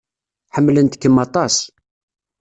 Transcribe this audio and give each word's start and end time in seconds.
Ḥemmlent-kem 0.55 1.15
aṭas. 1.25 1.55